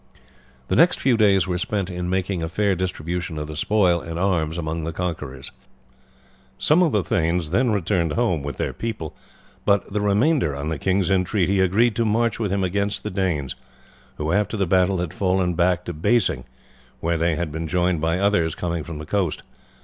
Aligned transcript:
The 0.67 0.75
next 0.75 0.99
few 0.99 1.15
days 1.15 1.45
were 1.45 1.59
spent 1.59 1.91
in 1.91 2.09
making 2.09 2.41
a 2.41 2.49
fair 2.49 2.73
distribution 2.73 3.37
of 3.37 3.45
the 3.45 3.55
spoil 3.55 4.01
and 4.01 4.17
arms 4.17 4.57
among 4.57 4.83
the 4.83 4.91
conquerors. 4.91 5.51
Some 6.57 6.81
of 6.81 6.91
the 6.91 7.03
thanes 7.03 7.51
then 7.51 7.69
returned 7.69 8.13
home 8.13 8.41
with 8.41 8.57
their 8.57 8.73
people; 8.73 9.13
but 9.63 9.93
the 9.93 10.01
remainder, 10.01 10.55
on 10.55 10.69
the 10.69 10.79
king's 10.79 11.11
entreaty, 11.11 11.59
agreed 11.59 11.95
to 11.97 12.03
march 12.03 12.39
with 12.39 12.51
him 12.51 12.63
against 12.63 13.03
the 13.03 13.11
Danes, 13.11 13.55
who 14.15 14.31
after 14.31 14.57
the 14.57 14.65
battle 14.65 14.97
had 15.01 15.13
fallen 15.13 15.53
back 15.53 15.85
to 15.85 15.93
Basing, 15.93 16.45
where 16.99 17.19
they 17.19 17.35
had 17.35 17.51
been 17.51 17.67
joined 17.67 18.01
by 18.01 18.17
others 18.17 18.55
coming 18.55 18.83
from 18.83 18.97
the 18.97 19.05
coast. 19.05 19.43